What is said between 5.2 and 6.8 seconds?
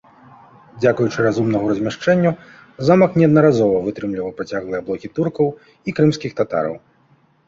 туркаў і крымскіх татараў.